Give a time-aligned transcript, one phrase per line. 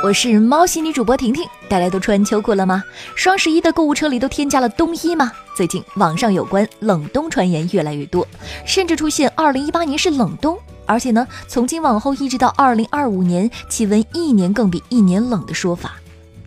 [0.00, 2.84] 我是猫系女主播婷婷，大家都穿秋裤了吗？
[3.16, 5.32] 双十一的购物车里都添加了冬衣吗？
[5.56, 8.24] 最近网上有关冷冬传言越来越多，
[8.64, 10.56] 甚至出现二零一八年是冷冬，
[10.86, 15.96] 而且呢，从今往后一直到二零二五年，气温一年更比一年冷的说法，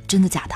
[0.07, 0.55] 真的假的？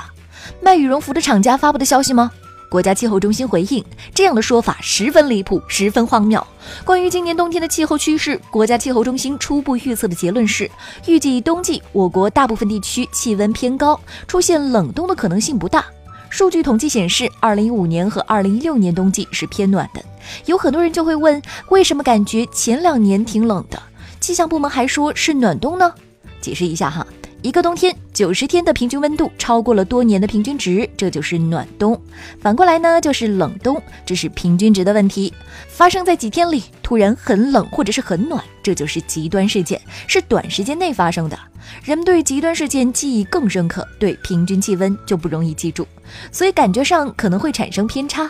[0.62, 2.30] 卖羽绒服的厂家发布的消息吗？
[2.68, 6.44] 国家气候中心回应，这样的说法十分离谱，十分荒谬。
[6.84, 10.70] 关于今年冬天的气候趋势，国家气候中心初步预测的结论是，
[11.06, 15.84] 预计冬季我国大部分地区气温偏高，出现冷冻的可能性不大。
[16.28, 20.04] 数据统计显示，二零一五年和二零一六年冬季是偏暖的。
[20.46, 23.80] 有很多人就会问，为什么感觉前两年挺冷的？
[24.20, 25.94] 气象部门还说是暖冬呢？
[26.40, 27.05] 解释一下哈。
[27.46, 31.96] 一个冬天九十天的平均温度超过了多年的平均值，这就是暖冬。
[32.40, 35.32] 反过来呢，就是冷冬，这是平均值的问题。
[35.68, 41.38] 发生在几天里突然很冷或者是很暖，这就是极端事件，是短时间内发生的。
[41.84, 45.86] 人们对极端事件记忆更深刻，对平均气温就不容易记住，
[46.32, 48.28] 所以感觉上可能会产生偏差。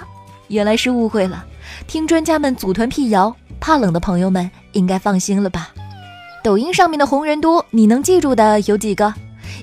[0.49, 1.43] 原来是误会了，
[1.87, 5.73] 听专家们组团辟谣，怕冷的朋友们应该放心了吧。
[6.47, 9.13] 抖音上面的红人多，你能记住的有几个？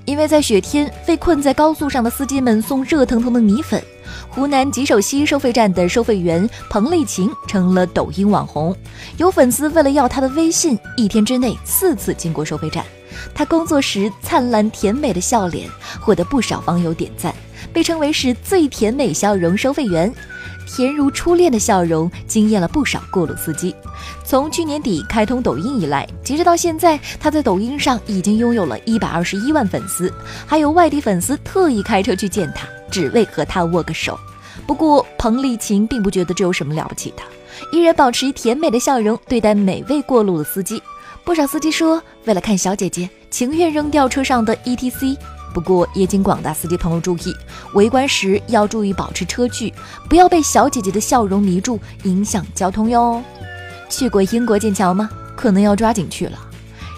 [0.03, 3.81] 因为在雪天被困在高速上的司机们送热腾腾的米粉，
[4.27, 8.75] 湖南吉首西收费站的收费员彭丽琴成了抖音网红。
[9.15, 12.83] 有粉丝为了要她的微信，一天之内四次经过收费站。
[13.33, 15.69] 她工作时灿烂甜美的笑脸
[16.01, 17.33] 获得不少网友点赞，
[17.73, 20.13] 被称为是最甜美笑容收费员。
[20.65, 23.75] 甜如初恋的笑容惊艳了不少过路司机。
[24.23, 30.11] 从去年底开通抖音以来，截止到现在，他在抖音上已经拥有了一百二十一万粉丝，
[30.47, 34.17] 还有外地粉丝特意开车去见他，只为和他握个手。
[34.65, 37.23] 不过，彭丽琴并不觉得这有什么了不起的，
[37.71, 40.81] 依然保持甜美的笑容对待每位过路的司机。
[41.25, 45.17] 不少司机说，为了看小姐姐，情愿扔掉车上的 ETC。
[45.53, 47.35] 不过，也请广大司机朋友注意，
[47.73, 49.71] 围观时要注意保持车距，
[50.09, 53.21] 不要被小姐姐的笑容迷住，影响交通哟。
[53.87, 55.09] 去过英国剑桥吗？
[55.35, 56.39] 可能要抓紧去了。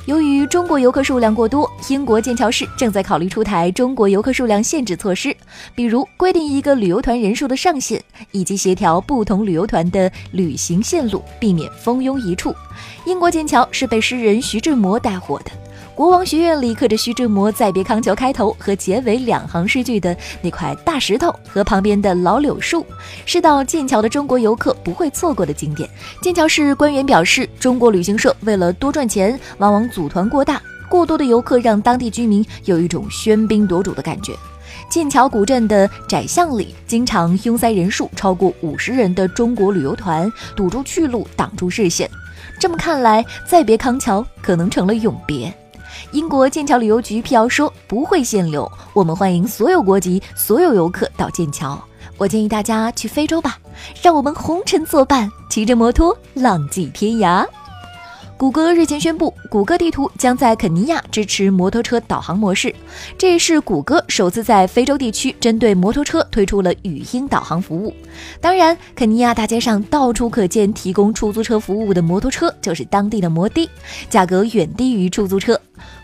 [0.06, 5.36] 由于中国游客数量过多，英国剑桥市正在考虑出台中国游客数量限制措施，
[5.74, 8.00] 比如规定一个旅游团人数的上限，
[8.30, 12.54] 以及协调不同旅游团的旅行线路，避免蜂拥一处。
[13.06, 15.52] 英国剑桥是被诗人徐志摩带火的。
[15.96, 22.86] 国王学院里刻着徐志摩《再别康桥》开头和结尾两行诗句的那块大石头和旁边的老柳树，
[23.26, 25.90] 是到剑桥的中国游客不会错过的景点。
[26.22, 34.34] 剑桥市官员表示，中国旅行社为了多赚钱，往往组团过大，过多的游客让当地居民有一种喧宾夺主的感觉。
[34.90, 42.10] 剑桥古镇的窄巷里经常拥塞人数超过五十人的中国旅游团，堵住去路，挡住视线。
[42.60, 45.54] 这么看来，再别康桥可能成了永别。
[46.12, 51.82] 英国剑桥旅游局辟谣说不会限流，我们欢迎所有国籍、所有游客到剑桥。
[52.18, 53.58] 我建议大家去非洲吧，
[54.02, 57.46] 让我们红尘作伴，骑着摩托浪迹天涯。
[58.38, 62.76] 谷歌日前宣布，谷歌地图将在肯尼亚支持摩托车导航模式，
[63.18, 67.96] 这是谷歌首次在非洲地区针对摩托车推出了语音导航服务。
[68.42, 73.70] 当然，肯尼亚大街上到处可见提供出租车服务的摩托车，就是当地的摩的，
[74.10, 75.58] 价格远低于出租车。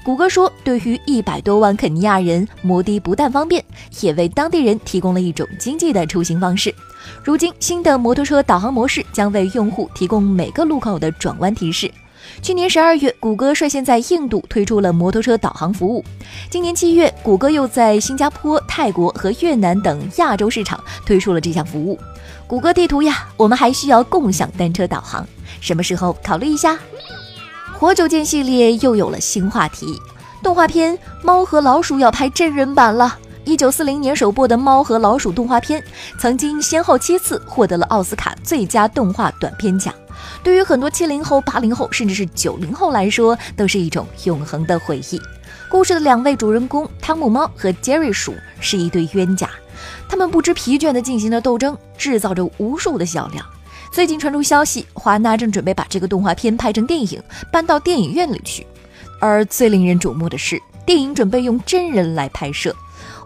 [0.05, 3.61] 谷歌说，对于一百多万肯尼亚人，摩的不但方便，
[3.99, 6.73] 也为当地人提供了一种经济的出行方式。
[7.21, 11.91] 如今，新的摩托车导航模式将为用户提供每个路口的转弯提示。
[12.41, 16.03] 去年十二月，谷歌率先在印度推出了摩托车导航服务。
[16.49, 21.99] 今年七月，谷歌又在新加坡、泰国和越南等亚洲市场推出了这项服务。
[22.47, 25.25] 谷歌地图呀，我们还需要共享单车导航，
[25.59, 26.77] 什么时候考虑一下？
[27.77, 29.99] 活久见系列又有了新话题，
[30.43, 33.17] 动画片《猫和老鼠》要拍真人版了。
[33.43, 35.83] 一九四零年首播的《猫和老鼠》动画片，
[36.19, 39.91] 曾经先后七次获得了奥斯卡最佳动画短片奖。
[40.43, 45.21] 对于很多七零后、八零后，甚至是九零后来说，都是一种永恒的回忆。
[45.69, 49.49] 故事的两位主人公汤姆猫和杰瑞鼠是一对冤家，
[50.09, 53.45] 他们不知疲倦地进行着斗争，制造着无数的笑料。
[53.91, 57.21] 最近传出消息，华纳正准备把这个动画片拍成电影，
[57.51, 58.65] 搬到电影院里去。
[59.19, 62.75] 而最令人瞩目的是，电影准备用真人来拍摄。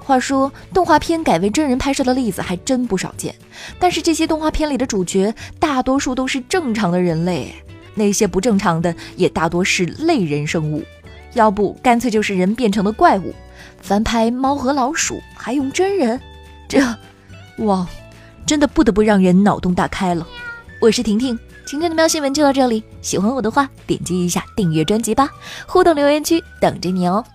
[0.06, 3.34] 话说，动画片改为真人拍摄的例子还真不少见，
[3.80, 7.52] 但是这些动画片里的主角大多数都是正常的人类，
[7.96, 10.84] 那些不正常的也大多是类人生物，
[11.34, 13.34] 要不干脆就是人变成的怪物。
[13.82, 16.22] 翻拍猫和老鼠还用真人，
[16.68, 16.80] 这，
[17.66, 17.88] 哇，
[18.46, 20.28] 真的不得不让人脑洞大开了。
[20.80, 25.32] 我是婷婷，今天的喵新闻就到这里，喜欢我的话点击一下订阅专辑吧，
[25.66, 27.26] 互动留言区等着你哦。